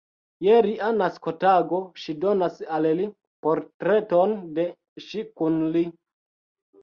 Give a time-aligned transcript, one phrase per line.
[0.45, 3.05] Je lia naskotago ŝi donas al li
[3.47, 4.67] portreton de
[5.09, 5.85] ŝi kun li.